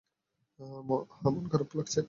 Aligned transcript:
হ্যাঁ, 0.59 0.79
মন 1.25 1.45
খারাপ 1.51 1.69
লাগছে। 1.77 1.99